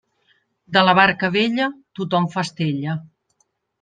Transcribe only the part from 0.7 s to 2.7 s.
De la barca vella, tothom fa